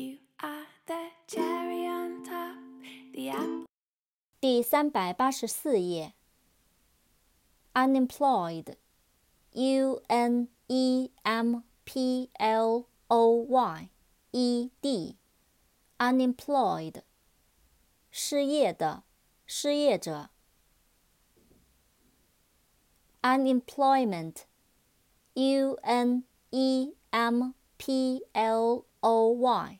[0.00, 2.58] You are the cherry on top,
[3.14, 3.64] the apple.
[4.40, 6.12] 第三百八十四页。
[7.72, 13.88] unemployed，u n e m p l o y
[14.32, 17.02] e d，unemployed，
[18.10, 19.04] 失业的，
[19.46, 20.30] 失业者。
[23.22, 29.79] unemployment，u n e m p l o y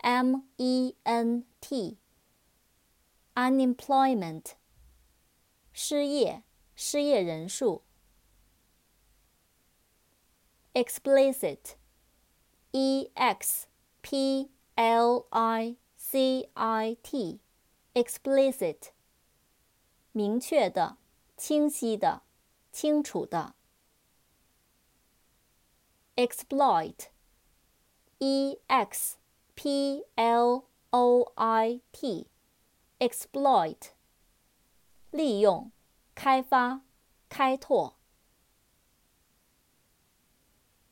[0.00, 4.54] m e n t，unemployment，
[5.72, 6.42] 失业。
[6.76, 7.82] 失业人数。
[10.74, 13.66] explicit，e x
[14.02, 18.90] p l i c i t，explicit，
[20.12, 20.98] 明确的、
[21.38, 22.24] 清晰的、
[22.70, 23.54] 清楚的。
[26.16, 27.08] exploit，e
[28.66, 29.16] x
[29.61, 33.91] p l o i t，exploit，
[35.11, 35.71] 利用。
[36.15, 36.81] 开发、
[37.29, 37.99] 开拓。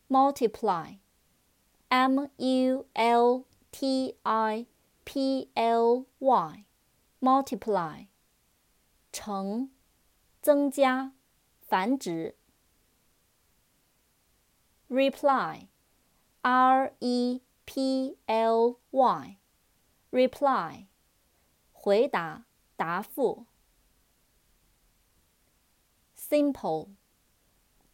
[0.08, 4.68] multiply，m u l t i
[5.04, 8.06] p l y，multiply，
[9.12, 9.72] 乘，
[10.44, 11.14] 增加，
[11.68, 12.38] 繁殖。
[14.88, 20.87] reply，r e p l y，reply，
[21.73, 22.45] 回答，
[22.77, 23.47] 答复。
[26.17, 26.89] simple,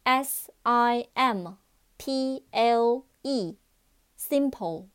[0.03, 1.57] s i m
[1.97, 3.57] p l e,
[4.17, 4.87] simple，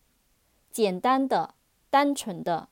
[0.70, 1.55] 简单的，
[1.91, 2.70] 单纯的。